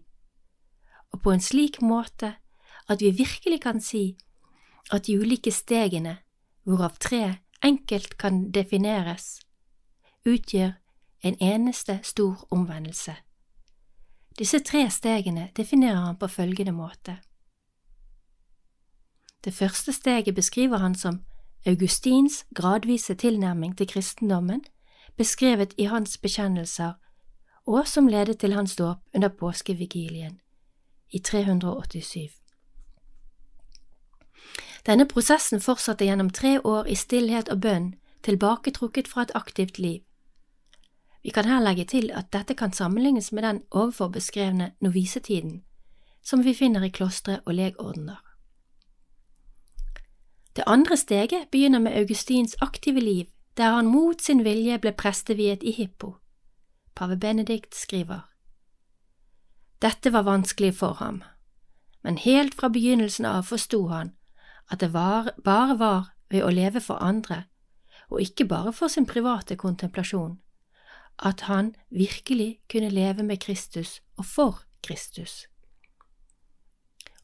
og 1.10 1.22
på 1.26 1.34
en 1.34 1.42
slik 1.42 1.82
måte 1.82 2.36
at 2.86 3.00
vi 3.02 3.10
virkelig 3.10 3.64
kan 3.66 3.82
si 3.82 4.16
at 4.94 5.10
de 5.10 5.18
ulike 5.18 5.50
stegene, 5.50 6.20
hvorav 6.62 6.94
tre 7.00 7.40
enkelt 7.58 8.18
kan 8.18 8.52
defineres, 8.54 9.40
utgjør 10.22 10.78
en 11.22 11.36
eneste 11.40 12.00
stor 12.02 12.46
omvendelse. 12.50 13.14
Disse 14.38 14.58
tre 14.58 14.90
stegene 14.90 15.48
definerer 15.56 16.00
han 16.00 16.16
på 16.16 16.26
følgende 16.26 16.72
måte. 16.72 17.18
Det 19.44 19.54
første 19.54 19.92
steget 19.92 20.34
beskriver 20.34 20.78
han 20.78 20.94
som 20.94 21.20
Augustins 21.66 22.46
gradvise 22.54 23.14
tilnærming 23.14 23.78
til 23.78 23.86
kristendommen, 23.86 24.64
beskrevet 25.16 25.74
i 25.78 25.84
hans 25.84 26.18
bekjennelser, 26.18 26.92
og 27.66 27.88
som 27.88 28.06
ledet 28.06 28.38
til 28.38 28.52
hans 28.52 28.76
dåp 28.76 28.96
under 29.14 29.28
påskevigilien 29.28 30.40
i 31.10 31.18
387. 31.18 32.30
Denne 34.86 35.08
prosessen 35.08 35.60
fortsatte 35.60 36.04
gjennom 36.04 36.30
tre 36.30 36.60
år 36.64 36.86
i 36.86 36.94
stillhet 36.94 37.48
og 37.48 37.60
bønn, 37.60 37.94
tilbaketrukket 38.22 39.08
fra 39.08 39.22
et 39.22 39.32
aktivt 39.34 39.78
liv. 39.78 40.00
Vi 41.22 41.30
kan 41.30 41.44
her 41.44 41.60
legge 41.60 41.84
til 41.84 42.10
at 42.14 42.32
dette 42.32 42.54
kan 42.54 42.72
sammenlignes 42.72 43.32
med 43.32 43.42
den 43.42 43.62
overfor 43.70 44.08
beskrevne 44.08 44.72
novisetiden, 44.80 45.62
som 46.22 46.44
vi 46.44 46.54
finner 46.54 46.82
i 46.82 46.88
klostre 46.88 47.40
og 47.46 47.54
legordener. 47.54 48.22
Det 50.56 50.64
andre 50.66 50.96
steget 50.96 51.48
begynner 51.50 51.78
med 51.78 51.92
Augustins 51.92 52.56
aktive 52.60 53.00
liv, 53.00 53.24
der 53.56 53.74
han 53.74 53.86
mot 53.86 54.22
sin 54.22 54.44
vilje 54.44 54.78
ble 54.78 54.92
presteviet 54.92 55.62
i 55.62 55.70
Hippo. 55.70 56.14
Pave 56.94 57.16
Benedikt 57.16 57.74
skriver. 57.74 58.20
Dette 59.82 60.12
var 60.12 60.22
vanskelig 60.22 60.74
for 60.74 60.92
ham, 60.92 61.22
men 62.02 62.18
helt 62.18 62.54
fra 62.54 62.68
begynnelsen 62.68 63.24
av 63.24 63.42
forsto 63.42 63.86
han 63.88 64.12
at 64.70 64.80
det 64.80 64.92
var, 64.92 65.30
bare 65.44 65.78
var 65.78 66.10
ved 66.30 66.42
å 66.44 66.50
leve 66.50 66.80
for 66.80 67.00
andre, 67.02 67.44
og 68.10 68.20
ikke 68.20 68.44
bare 68.44 68.72
for 68.72 68.88
sin 68.88 69.06
private 69.06 69.56
kontemplasjon, 69.56 70.38
at 71.18 71.40
han 71.40 71.74
virkelig 71.90 72.60
kunne 72.70 72.90
leve 72.90 73.22
med 73.22 73.40
Kristus 73.40 74.02
og 74.16 74.24
for 74.24 74.62
Kristus. 74.82 75.46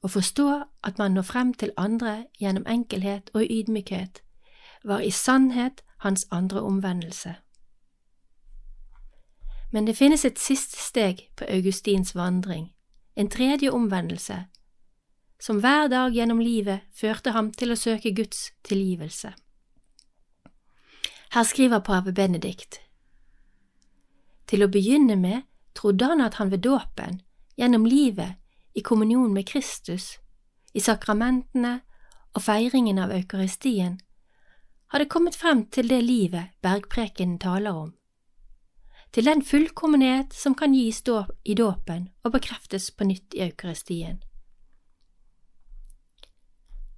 Å 0.02 0.08
forstå 0.08 0.48
at 0.84 0.98
man 0.98 1.14
når 1.16 1.22
frem 1.22 1.54
til 1.54 1.72
andre 1.76 2.26
gjennom 2.40 2.66
enkelhet 2.68 3.30
og 3.34 3.46
ydmykhet, 3.50 4.20
var 4.84 5.00
i 5.00 5.10
sannhet 5.10 5.80
hans 6.04 6.26
andre 6.30 6.60
omvendelse. 6.60 7.34
Men 9.72 9.86
det 9.86 9.96
finnes 9.96 10.24
et 10.24 10.38
siste 10.38 10.76
steg 10.78 11.24
på 11.36 11.48
Augustins 11.48 12.14
vandring, 12.14 12.74
en 13.16 13.30
tredje 13.30 13.72
omvendelse, 13.72 14.44
som 15.40 15.58
hver 15.60 15.88
dag 15.88 16.12
gjennom 16.14 16.38
livet 16.40 16.84
førte 16.94 17.32
ham 17.34 17.50
til 17.52 17.72
å 17.72 17.78
søke 17.78 18.12
Guds 18.14 18.52
tilgivelse. 18.64 19.32
Her 21.34 21.42
skriver 21.42 21.80
pave 21.82 22.12
Benedikt. 22.12 22.83
Til 24.46 24.64
å 24.64 24.70
begynne 24.70 25.16
med 25.16 25.46
trodde 25.74 26.06
han 26.10 26.20
at 26.20 26.38
han 26.40 26.50
ved 26.52 26.64
dåpen, 26.66 27.20
gjennom 27.56 27.86
livet, 27.86 28.36
i 28.74 28.82
kommunion 28.82 29.32
med 29.32 29.46
Kristus, 29.46 30.18
i 30.74 30.80
sakramentene 30.82 31.80
og 32.34 32.42
feiringen 32.42 32.98
av 32.98 33.12
eukaristien, 33.14 34.00
hadde 34.90 35.10
kommet 35.10 35.36
frem 35.38 35.64
til 35.70 35.88
det 35.88 36.00
livet 36.02 36.50
bergprekenen 36.62 37.38
taler 37.38 37.78
om, 37.84 37.92
til 39.14 39.30
den 39.30 39.42
fullkommenhet 39.46 40.34
som 40.34 40.54
kan 40.58 40.74
gis 40.74 41.02
i 41.44 41.54
dåpen 41.54 42.08
og 42.24 42.32
bekreftes 42.34 42.90
på 42.90 43.06
nytt 43.06 43.34
i 43.34 43.44
eukaristien. 43.46 44.22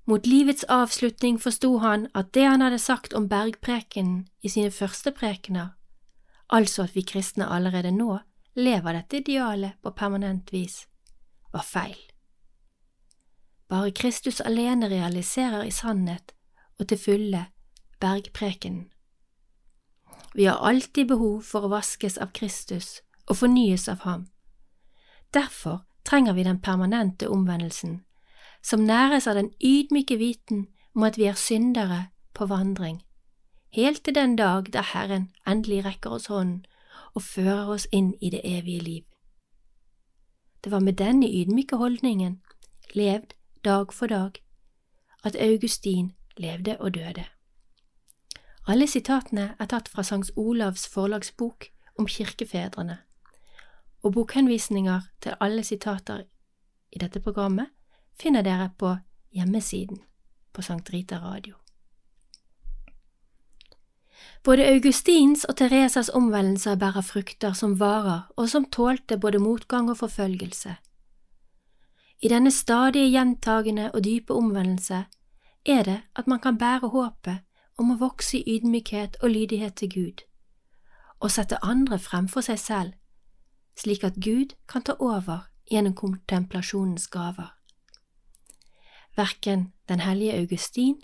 Mot 0.07 0.27
livets 0.27 0.65
avslutning 0.65 1.37
forsto 1.43 1.79
han 1.83 2.07
at 2.15 2.33
det 2.33 2.45
han 2.47 2.63
hadde 2.63 2.79
sagt 2.79 3.13
om 3.13 3.29
bergprekenen 3.29 4.29
i 4.41 4.49
sine 4.49 4.71
første 4.71 5.11
prekener, 5.11 5.75
altså 6.49 6.83
at 6.83 6.95
vi 6.95 7.03
kristne 7.03 7.49
allerede 7.49 7.91
nå 7.91 8.19
lever 8.57 8.93
dette 8.93 9.17
idealet 9.17 9.73
på 9.83 9.91
permanent 9.91 10.53
vis, 10.53 10.87
var 11.53 11.63
feil. 11.63 11.99
Bare 13.69 13.91
Kristus 13.91 14.41
alene 14.41 14.89
realiserer 14.89 15.63
i 15.63 15.71
sannhet 15.71 16.33
og 16.79 16.89
til 16.89 16.99
fulle 16.99 17.47
bergprekenen. 18.01 18.91
Vi 20.35 20.45
har 20.45 20.61
alltid 20.69 21.09
behov 21.09 21.43
for 21.43 21.65
å 21.65 21.73
vaskes 21.73 22.19
av 22.19 22.33
Kristus 22.37 23.01
og 23.27 23.41
fornyes 23.41 23.89
av 23.89 24.05
ham. 24.05 24.27
Derfor 25.35 25.83
trenger 26.05 26.37
vi 26.37 26.45
den 26.45 26.61
permanente 26.61 27.29
omvendelsen 27.29 28.03
som 28.63 28.85
næres 28.85 29.27
av 29.27 29.35
den 29.39 29.53
ydmyke 29.63 30.19
viten 30.19 30.67
om 30.95 31.05
at 31.07 31.19
vi 31.19 31.29
er 31.31 31.39
syndere 31.39 32.09
på 32.35 32.49
vandring, 32.51 32.99
helt 33.77 34.05
til 34.05 34.15
den 34.15 34.37
dag 34.37 34.73
da 34.73 34.81
Herren 34.81 35.29
endelig 35.47 35.85
rekker 35.85 36.11
oss 36.11 36.27
hånden 36.27 36.65
og 37.15 37.23
fører 37.23 37.69
oss 37.75 37.87
inn 37.93 38.15
i 38.21 38.31
det 38.31 38.41
evige 38.45 38.81
liv. 38.81 39.05
Det 40.65 40.73
var 40.73 40.81
med 40.81 40.93
denne 40.93 41.29
ydmyke 41.29 41.77
holdningen, 41.77 42.41
levd 42.95 43.35
dag 43.65 43.93
for 43.93 44.07
dag, 44.07 44.31
at 45.25 45.37
Augustin 45.41 46.13
levde 46.37 46.77
og 46.81 46.95
døde. 46.95 47.25
Alle 48.67 48.87
sitatene 48.87 49.55
er 49.59 49.67
tatt 49.67 49.89
fra 49.89 50.03
Sankt 50.03 50.31
Olavs 50.37 50.89
forlagsbok 50.89 51.69
om 51.99 52.07
kirkefedrene, 52.07 52.99
og 54.03 54.13
bokhenvisninger 54.13 55.01
til 55.21 55.35
alle 55.41 55.65
sitater 55.65 56.25
i 56.93 56.99
dette 56.99 57.21
programmet 57.21 57.67
finner 58.21 58.43
dere 58.43 58.71
på 58.79 58.97
hjemmesiden 59.31 60.03
på 60.53 60.63
Sankt 60.63 60.93
Rita 60.93 61.19
Radio. 61.19 61.66
Både 64.45 64.67
Augustins 64.69 65.45
og 65.45 65.57
Teresas 65.57 66.09
omvendelser 66.09 66.77
bærer 66.77 67.03
frukter 67.03 67.53
som 67.53 67.81
varer 67.81 68.29
og 68.37 68.49
som 68.49 68.65
tålte 68.65 69.19
både 69.19 69.39
motgang 69.39 69.91
og 69.91 69.97
forfølgelse. 69.97 70.77
I 72.23 72.29
denne 72.29 72.51
stadige 72.51 73.11
gjentagende 73.11 73.91
og 73.93 74.05
dype 74.05 74.35
omvendelse 74.35 75.05
er 75.67 75.83
det 75.83 76.01
at 76.17 76.27
man 76.27 76.41
kan 76.41 76.59
bære 76.59 76.89
håpet 76.89 77.39
om 77.79 77.91
å 77.93 77.99
vokse 78.01 78.39
i 78.39 78.57
ydmykhet 78.57 79.19
og 79.23 79.31
lydighet 79.31 79.75
til 79.77 79.91
Gud, 79.95 80.23
og 81.21 81.31
sette 81.31 81.59
andre 81.63 81.99
fremfor 81.99 82.41
seg 82.41 82.59
selv, 82.59 82.93
slik 83.77 84.05
at 84.05 84.17
Gud 84.25 84.57
kan 84.69 84.83
ta 84.83 84.97
over 84.99 85.51
gjennom 85.71 85.95
kontemplasjonens 85.95 87.09
gaver. 87.13 87.53
Verken 89.17 89.73
den 89.89 90.01
hellige 90.01 90.39
Augustin 90.41 90.97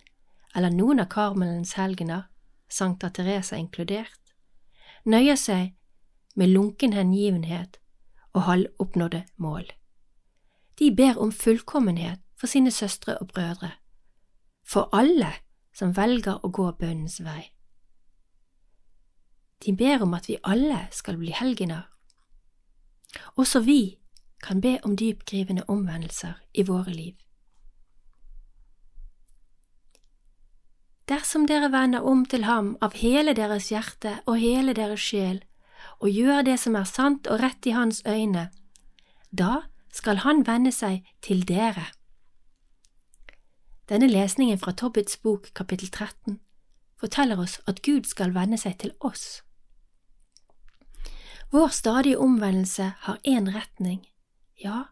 eller 0.57 0.71
noen 0.71 1.01
av 1.01 1.11
Karmelens 1.13 1.75
helgener, 1.77 2.29
Sankta 2.73 3.11
Teresa 3.13 3.59
inkludert, 3.61 4.33
nøyer 5.05 5.37
seg 5.37 5.75
med 6.37 6.49
lunken 6.55 6.95
hengivenhet 6.97 7.77
og 8.33 8.47
halvoppnådde 8.49 9.25
mål. 9.37 9.67
De 10.79 10.89
ber 10.97 11.19
om 11.21 11.33
fullkommenhet 11.33 12.23
for 12.41 12.47
sine 12.47 12.71
søstre 12.71 13.19
og 13.19 13.29
brødre, 13.29 13.71
for 14.65 14.89
alle 14.97 15.35
som 15.77 15.93
velger 15.97 16.41
å 16.41 16.49
gå 16.49 16.71
bønnens 16.81 17.21
vei. 17.25 17.51
De 19.67 19.77
ber 19.77 20.03
om 20.03 20.15
at 20.15 20.29
vi 20.29 20.41
alle 20.43 20.87
skal 20.91 21.21
bli 21.21 21.35
helgener. 21.37 21.85
Også 23.37 23.61
vi 23.61 23.99
kan 24.43 24.61
be 24.61 24.79
om 24.83 24.97
dypgrivende 24.97 25.65
omvendelser 25.69 26.41
i 26.55 26.65
våre 26.67 26.91
liv. 26.91 27.15
Dersom 31.09 31.47
dere 31.47 31.73
vender 31.73 32.05
om 32.07 32.23
til 32.27 32.45
ham 32.47 32.77
av 32.81 32.95
hele 32.95 33.35
deres 33.35 33.71
hjerte 33.73 34.21
og 34.27 34.39
hele 34.39 34.75
deres 34.75 35.03
sjel, 35.03 35.41
og 35.99 36.11
gjør 36.11 36.45
det 36.47 36.59
som 36.63 36.77
er 36.79 36.87
sant 36.87 37.27
og 37.27 37.41
rett 37.43 37.67
i 37.67 37.75
hans 37.75 38.03
øyne, 38.07 38.51
da 39.31 39.65
skal 39.93 40.23
han 40.23 40.47
vende 40.47 40.73
seg 40.73 41.03
til 41.23 41.43
dere. 41.49 41.91
Denne 43.91 44.09
lesningen 44.09 44.59
fra 44.59 44.73
Tobbits 44.73 45.19
bok 45.19 45.51
kapittel 45.55 45.91
13 45.91 46.39
forteller 46.97 47.41
oss 47.43 47.59
at 47.67 47.83
Gud 47.83 48.07
skal 48.07 48.35
vende 48.35 48.59
seg 48.59 48.79
til 48.79 48.95
oss. 49.01 49.43
Vår 51.53 51.69
stadige 51.69 52.19
omvendelse 52.19 52.93
har 52.99 53.19
én 53.27 53.51
retning, 53.53 54.07
ja, 54.57 54.85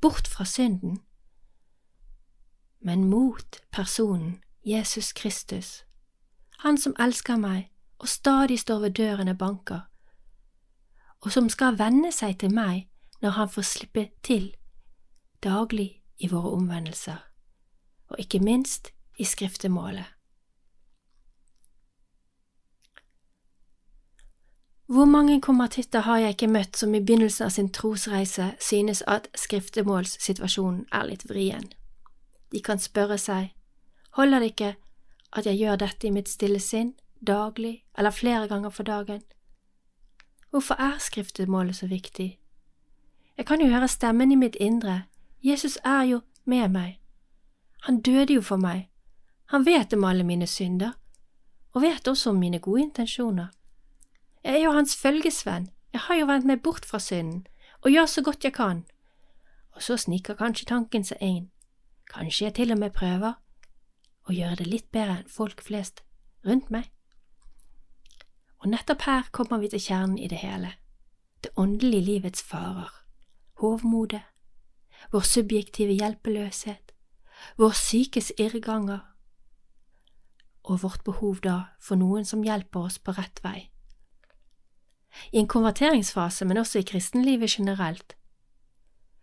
bort 0.00 0.28
fra 0.28 0.44
synden, 0.44 1.00
men 2.80 3.08
mot 3.10 3.58
personen 3.72 4.36
Jesus 4.66 5.12
Kristus, 5.12 5.84
Han 6.58 6.78
som 6.78 6.94
elsker 6.98 7.36
meg 7.36 7.68
og 7.98 8.08
stadig 8.08 8.58
står 8.60 8.78
ved 8.78 8.90
dørene 8.90 9.34
banker, 9.38 9.80
og 11.20 11.32
som 11.32 11.48
skal 11.48 11.78
venne 11.78 12.10
seg 12.12 12.38
til 12.40 12.50
meg 12.50 12.88
når 13.22 13.30
han 13.30 13.48
får 13.48 13.62
slippe 13.62 14.08
til 14.26 14.56
daglig 15.42 16.02
i 16.18 16.28
våre 16.28 16.50
omvendelser, 16.50 17.22
og 18.08 18.18
ikke 18.18 18.40
minst 18.40 18.90
i 19.18 19.24
skriftemålet. 19.24 20.04
Hvor 24.86 25.04
mange 25.04 25.40
konvertitter 25.40 26.00
har 26.00 26.18
jeg 26.18 26.28
ikke 26.28 26.46
møtt 26.46 26.76
som 26.76 26.94
i 26.94 27.00
begynnelsen 27.00 27.46
av 27.46 27.50
sin 27.50 27.70
trosreise 27.70 28.52
synes 28.60 29.02
at 29.06 29.30
skriftemålssituasjonen 29.34 30.88
er 30.92 31.06
litt 31.06 31.28
vrien? 31.30 31.70
De 32.52 32.62
kan 32.62 32.78
spørre 32.78 33.18
seg, 33.18 33.55
holder 34.16 34.38
det 34.38 34.46
ikke 34.46 34.74
at 35.36 35.46
jeg 35.46 35.58
gjør 35.60 35.76
dette 35.76 36.08
i 36.08 36.10
mitt 36.10 36.28
stille 36.28 36.60
sinn, 36.60 36.94
daglig 37.20 37.84
eller 37.98 38.10
flere 38.10 38.48
ganger 38.48 38.70
for 38.70 38.82
dagen? 38.82 39.22
Hvorfor 40.50 40.74
er 40.80 40.98
skriftemålet 40.98 41.76
så 41.76 41.86
viktig? 41.86 42.38
Jeg 43.36 43.46
kan 43.46 43.60
jo 43.60 43.68
høre 43.68 43.88
stemmen 43.88 44.32
i 44.32 44.40
mitt 44.40 44.56
indre, 44.60 45.02
Jesus 45.44 45.78
er 45.84 46.02
jo 46.02 46.20
med 46.44 46.68
meg. 46.68 47.00
Han 47.82 48.00
døde 48.00 48.32
jo 48.32 48.42
for 48.42 48.56
meg, 48.56 48.88
han 49.46 49.66
vet 49.66 49.92
om 49.92 50.04
alle 50.04 50.24
mine 50.24 50.46
synder, 50.46 50.96
og 51.72 51.82
vet 51.82 52.08
også 52.08 52.30
om 52.30 52.36
mine 52.36 52.58
gode 52.58 52.82
intensjoner. 52.82 53.46
Jeg 54.44 54.54
er 54.54 54.64
jo 54.64 54.72
hans 54.72 54.96
følgesvenn, 54.96 55.68
jeg 55.92 56.00
har 56.00 56.14
jo 56.14 56.26
vendt 56.26 56.46
meg 56.46 56.62
bort 56.62 56.84
fra 56.84 56.98
synden, 56.98 57.46
og 57.84 57.90
gjør 57.90 58.06
så 58.06 58.22
godt 58.22 58.44
jeg 58.44 58.52
kan. 58.52 58.84
Og 59.72 59.82
så 59.82 59.96
sniker 59.96 60.34
kanskje 60.34 60.66
tanken 60.66 61.04
seg 61.04 61.20
inn, 61.20 61.50
kanskje 62.14 62.44
jeg 62.44 62.54
til 62.54 62.72
og 62.72 62.78
med 62.78 62.90
prøver 62.90 63.36
å 64.26 64.34
gjøre 64.34 64.60
det 64.60 64.66
litt 64.68 64.90
bedre 64.94 65.20
enn 65.20 65.30
folk 65.30 65.62
flest 65.64 66.02
rundt 66.46 66.70
meg. 66.74 66.90
Og 68.62 68.70
nettopp 68.72 69.04
her 69.06 69.28
kommer 69.34 69.60
vi 69.62 69.70
til 69.70 69.82
kjernen 69.82 70.18
i 70.18 70.28
det 70.30 70.40
hele, 70.42 70.72
det 71.44 71.52
åndelige 71.56 72.06
livets 72.06 72.42
farer, 72.42 72.90
hovmodet, 73.60 74.24
vår 75.12 75.26
subjektive 75.28 75.94
hjelpeløshet, 75.94 76.92
vår 77.60 77.76
psykes 77.76 78.32
irrganger 78.40 79.04
og 80.66 80.82
vårt 80.82 81.04
behov 81.06 81.40
da 81.44 81.56
for 81.78 82.00
noen 82.00 82.24
som 82.26 82.42
hjelper 82.42 82.88
oss 82.88 82.98
på 82.98 83.14
rett 83.14 83.42
vei. 83.44 83.68
I 85.32 85.38
en 85.40 85.48
konverteringsfase, 85.48 86.44
men 86.44 86.58
også 86.58 86.80
i 86.80 86.88
kristenlivet 86.88 87.58
generelt, 87.58 88.16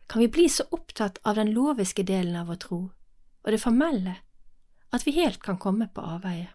kan 0.09 0.21
vi 0.21 0.27
bli 0.27 0.47
så 0.49 0.63
opptatt 0.71 1.19
av 1.23 1.35
den 1.35 1.51
loviske 1.53 2.03
delen 2.03 2.35
av 2.35 2.47
vår 2.47 2.59
tro 2.63 2.79
og 3.43 3.51
det 3.51 3.59
formelle 3.61 4.15
at 4.93 5.05
vi 5.07 5.15
helt 5.17 5.41
kan 5.43 5.57
komme 5.57 5.87
på 5.89 6.01
avveie. 6.01 6.51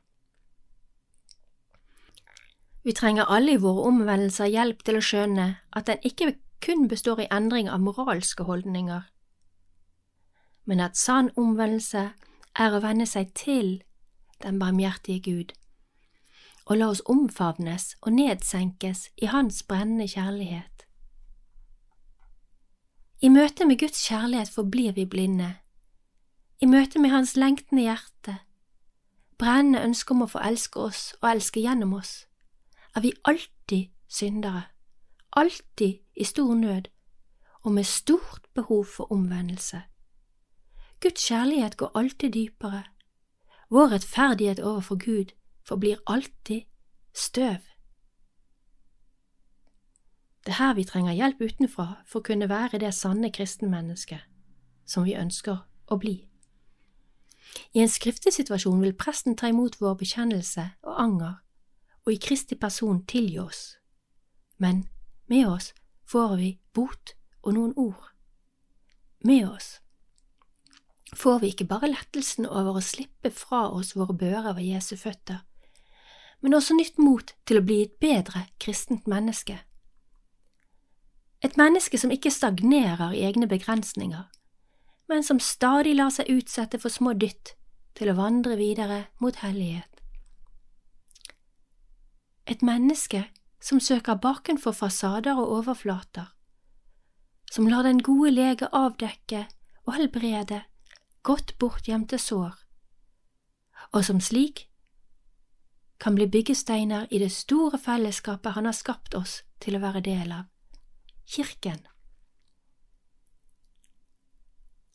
Vi 2.86 2.94
trenger 2.94 3.28
alle 3.28 3.52
i 3.52 3.60
våre 3.60 3.88
omvendelser 3.90 4.48
hjelp 4.48 4.84
til 4.86 4.96
å 4.96 5.04
skjønne 5.04 5.48
at 5.76 5.90
den 5.90 5.98
ikke 6.06 6.36
kun 6.64 6.86
består 6.88 7.20
i 7.20 7.28
endring 7.34 7.68
av 7.70 7.82
moralske 7.82 8.46
holdninger, 8.48 9.02
men 10.64 10.80
at 10.80 10.96
sann 10.96 11.30
omvendelse 11.36 12.10
er 12.58 12.74
å 12.74 12.80
vende 12.82 13.06
seg 13.06 13.34
til 13.34 13.82
den 14.42 14.58
barmhjertige 14.62 15.20
Gud, 15.26 15.52
og 16.66 16.80
la 16.80 16.90
oss 16.92 17.04
omfavnes 17.06 17.94
og 18.02 18.12
nedsenkes 18.16 19.08
i 19.16 19.30
Hans 19.32 19.62
brennende 19.62 20.08
kjærlighet. 20.08 20.84
I 23.20 23.28
møte 23.34 23.66
med 23.66 23.80
Guds 23.80 24.04
kjærlighet 24.06 24.50
forblir 24.54 24.92
vi 24.94 25.04
blinde. 25.04 25.56
I 26.60 26.66
møte 26.66 26.98
med 26.98 27.10
Hans 27.10 27.36
lengtende 27.36 27.84
hjerte, 27.84 28.38
brennende 29.38 29.82
ønske 29.86 30.10
om 30.10 30.24
å 30.24 30.30
få 30.32 30.40
elske 30.42 30.80
oss 30.82 31.02
og 31.20 31.28
elske 31.30 31.62
gjennom 31.62 31.92
oss, 31.94 32.26
er 32.96 33.04
vi 33.04 33.12
alltid 33.22 33.92
syndere, 34.10 34.64
alltid 35.38 36.00
i 36.18 36.24
stor 36.26 36.54
nød 36.58 36.88
og 37.62 37.72
med 37.72 37.86
stort 37.86 38.48
behov 38.54 38.84
for 38.90 39.12
omvendelse. 39.12 39.84
Guds 41.00 41.28
kjærlighet 41.28 41.76
går 41.76 41.94
alltid 41.94 42.32
dypere. 42.34 42.84
Vår 43.70 43.92
rettferdighet 43.92 44.58
overfor 44.58 44.98
Gud 44.98 45.34
forblir 45.62 46.02
alltid 46.06 46.66
støv. 47.14 47.62
Det 50.46 50.56
er 50.56 50.58
her 50.58 50.74
vi 50.74 50.84
trenger 50.84 51.12
hjelp 51.12 51.40
utenfra 51.40 51.86
for 52.06 52.18
å 52.18 52.26
kunne 52.26 52.48
være 52.50 52.80
det 52.82 52.94
sanne 52.96 53.30
kristenmennesket 53.30 54.26
som 54.88 55.04
vi 55.04 55.14
ønsker 55.14 55.60
å 55.86 55.98
bli. 56.00 56.24
I 57.74 57.82
en 57.82 57.90
skriftesituasjon 57.90 58.80
vil 58.82 58.96
presten 58.96 59.36
ta 59.36 59.48
imot 59.48 59.80
vår 59.80 59.98
bekjennelse 60.00 60.64
og 60.82 61.00
anger, 61.02 61.34
og 62.06 62.12
i 62.12 62.20
Kristi 62.22 62.56
person 62.56 63.04
tilgi 63.06 63.38
oss. 63.42 63.62
Men 64.58 64.86
med 65.26 65.48
oss 65.48 65.72
får 66.08 66.36
vi 66.40 66.54
bot 66.74 67.14
og 67.42 67.54
noen 67.54 67.74
ord. 67.76 68.08
Med 69.24 69.48
oss 69.48 69.78
får 71.16 71.38
vi 71.40 71.52
ikke 71.52 71.68
bare 71.68 71.88
lettelsen 71.88 72.46
over 72.46 72.78
å 72.78 72.84
slippe 72.84 73.30
fra 73.32 73.68
oss 73.72 73.94
våre 73.96 74.16
bører 74.16 74.54
ved 74.56 74.68
Jesu 74.68 74.96
føtter, 75.00 75.40
men 76.40 76.54
også 76.54 76.76
nytt 76.76 77.00
mot 77.00 77.32
til 77.48 77.60
å 77.60 77.64
bli 77.64 77.80
et 77.86 77.96
bedre 78.00 78.44
kristent 78.60 79.08
menneske. 79.10 79.58
Et 81.42 81.56
menneske 81.56 81.98
som 81.98 82.12
ikke 82.12 82.32
stagnerer 82.34 83.14
i 83.14 83.22
egne 83.26 83.48
begrensninger, 83.50 84.26
men 85.08 85.24
som 85.24 85.40
stadig 85.40 85.96
lar 85.96 86.12
seg 86.14 86.28
utsette 86.30 86.78
for 86.78 86.92
små 86.92 87.14
dytt 87.16 87.54
til 87.98 88.12
å 88.12 88.18
vandre 88.18 88.56
videre 88.60 89.06
mot 89.22 89.36
hellighet. 89.42 89.88
Et 92.48 92.62
menneske 92.64 93.24
som 93.60 93.80
søker 93.80 94.20
bakenfor 94.22 94.72
fasader 94.72 95.36
og 95.40 95.50
overflater, 95.58 96.30
som 97.50 97.68
lar 97.68 97.84
den 97.84 98.00
gode 98.04 98.30
lege 98.36 98.68
avdekke 98.72 99.46
og 99.86 99.94
helbrede 99.96 100.62
godt 101.26 101.56
bortgjemte 101.58 102.20
sår, 102.20 102.54
og 103.92 104.04
som 104.04 104.20
slik 104.20 104.68
kan 105.98 106.14
bli 106.14 106.28
byggesteiner 106.30 107.08
i 107.10 107.18
det 107.18 107.32
store 107.34 107.78
fellesskapet 107.78 108.54
han 108.54 108.68
har 108.68 108.76
skapt 108.76 109.16
oss 109.18 109.42
til 109.60 109.76
å 109.76 109.82
være 109.82 110.04
del 110.04 110.32
av, 110.32 110.46
Kirken. 111.28 111.82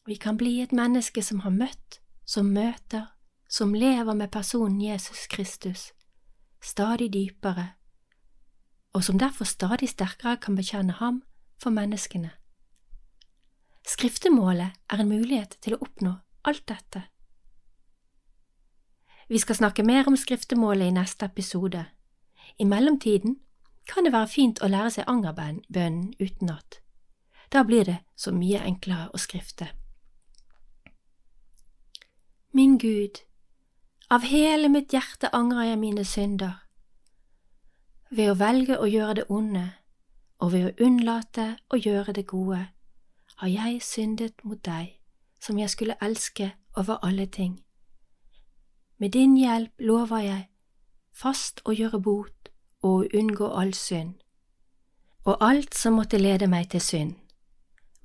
Vi 0.06 0.16
kan 0.16 0.38
bli 0.38 0.62
et 0.62 0.72
menneske 0.72 1.22
som 1.24 1.40
har 1.40 1.54
møtt, 1.56 2.02
som 2.26 2.46
møter, 2.52 3.06
som 3.50 3.74
lever 3.74 4.14
med 4.14 4.32
personen 4.32 4.82
Jesus 4.82 5.28
Kristus, 5.28 5.92
stadig 6.62 7.14
dypere, 7.14 7.70
og 8.94 9.04
som 9.04 9.20
derfor 9.20 9.46
stadig 9.46 9.90
sterkere 9.90 10.38
kan 10.38 10.56
bekjenne 10.56 10.94
ham 11.00 11.22
for 11.62 11.72
menneskene. 11.72 12.32
Skriftemålet 13.88 14.76
er 14.90 15.00
en 15.00 15.10
mulighet 15.10 15.58
til 15.62 15.76
å 15.76 15.82
oppnå 15.86 16.18
alt 16.44 16.66
dette. 16.68 17.04
Vi 19.30 19.40
skal 19.40 19.56
snakke 19.56 19.84
mer 19.88 20.08
om 20.08 20.18
skriftemålet 20.20 20.92
i 20.92 20.96
neste 20.98 21.26
episode. 21.26 21.86
I 22.60 22.66
mellomtiden 22.68 23.38
kan 23.88 24.04
det 24.04 24.12
være 24.12 24.28
fint 24.28 24.60
å 24.60 24.68
lære 24.68 24.92
seg 24.98 25.08
angerbønnen 25.08 26.12
utenat. 26.20 26.82
Da 27.52 27.64
blir 27.64 27.88
det 27.88 27.98
så 28.16 28.36
mye 28.36 28.60
enklere 28.68 29.08
å 29.14 29.22
skrifte. 29.22 29.72
Min 32.56 32.78
Gud, 32.78 33.18
av 34.10 34.22
hele 34.22 34.70
mitt 34.70 34.94
hjerte 34.94 35.32
angrer 35.34 35.72
jeg 35.72 35.78
mine 35.82 36.04
synder. 36.06 36.60
Ved 38.12 38.30
å 38.30 38.36
velge 38.38 38.78
å 38.78 38.86
gjøre 38.86 39.16
det 39.18 39.24
onde, 39.34 39.64
og 40.38 40.52
ved 40.54 40.68
å 40.68 40.86
unnlate 40.86 41.48
å 41.74 41.80
gjøre 41.82 42.14
det 42.14 42.28
gode, 42.30 42.60
har 43.42 43.50
jeg 43.50 43.82
syndet 43.82 44.46
mot 44.46 44.62
deg, 44.62 44.94
som 45.42 45.58
jeg 45.58 45.74
skulle 45.74 45.98
elske 45.98 46.52
over 46.78 47.02
alle 47.02 47.26
ting. 47.26 47.58
Med 49.02 49.18
din 49.18 49.34
hjelp 49.34 49.74
lover 49.82 50.22
jeg 50.22 50.46
fast 51.10 51.66
å 51.66 51.74
gjøre 51.74 52.06
bot 52.06 52.54
og 52.86 52.94
å 53.02 53.10
unngå 53.18 53.50
all 53.50 53.74
synd, 53.74 54.14
og 55.26 55.42
alt 55.42 55.74
som 55.74 55.98
måtte 55.98 56.22
lede 56.22 56.46
meg 56.48 56.70
til 56.70 56.86
synd. 56.86 57.20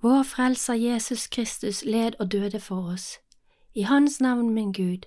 Vår 0.01 0.23
Frelser 0.25 0.81
Jesus 0.81 1.29
Kristus 1.29 1.85
led 1.85 2.17
og 2.17 2.33
døde 2.33 2.65
for 2.65 2.97
oss. 2.97 3.19
I 3.75 3.83
Hans 3.83 4.21
navn, 4.21 4.55
min 4.55 4.73
Gud, 4.73 5.07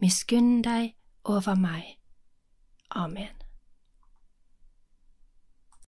miskunn 0.00 0.62
deg 0.62 0.94
over 1.24 1.54
meg. 1.54 1.98
Amen. 2.90 3.37